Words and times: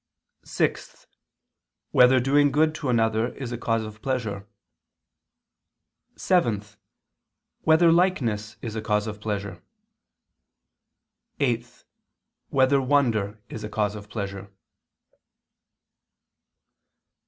(6) 0.43 1.05
Whether 1.91 2.19
doing 2.19 2.51
good 2.51 2.73
to 2.73 2.89
another 2.89 3.35
is 3.35 3.51
a 3.51 3.57
cause 3.59 3.83
of 3.83 4.01
pleasure? 4.01 4.47
(7) 6.15 6.63
Whether 7.65 7.91
likeness 7.91 8.57
is 8.63 8.75
a 8.75 8.81
cause 8.81 9.05
of 9.05 9.21
pleasure? 9.21 9.61
(8) 11.39 11.83
Whether 12.49 12.81
wonder 12.81 13.43
is 13.47 13.63
a 13.63 13.69
cause 13.69 13.93
of 13.93 14.09
pleasure? 14.09 14.51